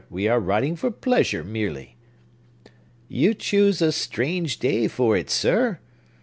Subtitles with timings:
[0.09, 1.95] We are riding for pleasure merely."
[3.07, 5.77] "You choose a strange day for it, sir!"